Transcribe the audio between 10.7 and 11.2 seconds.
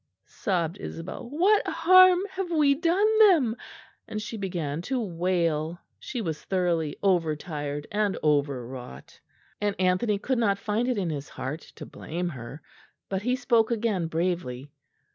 it in